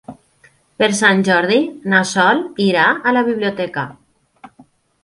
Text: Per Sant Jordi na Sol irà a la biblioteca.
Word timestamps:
Per 0.81 0.87
Sant 0.99 1.21
Jordi 1.27 1.59
na 1.93 2.01
Sol 2.15 2.43
irà 2.69 2.87
a 2.97 3.15
la 3.21 3.25
biblioteca. 3.31 3.87